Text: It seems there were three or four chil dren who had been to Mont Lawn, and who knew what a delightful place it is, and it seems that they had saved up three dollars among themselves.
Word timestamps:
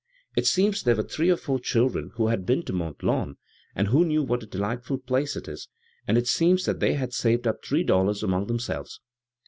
It 0.35 0.47
seems 0.47 0.81
there 0.81 0.95
were 0.95 1.03
three 1.03 1.29
or 1.29 1.35
four 1.37 1.59
chil 1.59 1.87
dren 1.87 2.09
who 2.15 2.29
had 2.29 2.43
been 2.43 2.63
to 2.63 2.73
Mont 2.73 3.03
Lawn, 3.03 3.37
and 3.75 3.89
who 3.89 4.03
knew 4.03 4.23
what 4.23 4.41
a 4.41 4.47
delightful 4.47 4.97
place 4.97 5.35
it 5.35 5.47
is, 5.47 5.67
and 6.07 6.17
it 6.17 6.25
seems 6.25 6.65
that 6.65 6.79
they 6.79 6.93
had 6.95 7.13
saved 7.13 7.45
up 7.45 7.63
three 7.63 7.83
dollars 7.83 8.23
among 8.23 8.47
themselves. 8.47 8.99